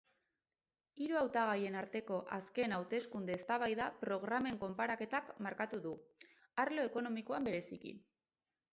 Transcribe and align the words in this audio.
Hiru 1.03 1.19
hautagaien 1.19 1.77
arteko 1.81 2.17
azken 2.37 2.73
hauteskunde-eztabaida 2.79 3.91
programen 4.01 4.59
konparaketak 4.67 5.33
markatu 5.49 5.85
du, 5.89 5.95
arlo 6.67 6.91
ekonomikoan 6.91 7.51
bereziki. 7.53 7.99